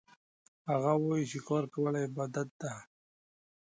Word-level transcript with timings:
هغه 0.69 0.91
وایي 1.05 1.25
چې 1.31 1.39
کار 1.47 1.63
کول 1.73 1.93
عبادت 2.05 2.49
ده 2.61 2.73